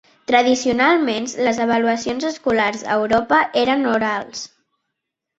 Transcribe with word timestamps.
Tradicionalment, 0.29 1.25
les 1.47 1.59
avaluacions 1.65 2.25
escolars 2.29 2.85
a 2.93 2.97
Europa 3.01 3.41
eren 3.65 3.85
orals. 3.91 4.41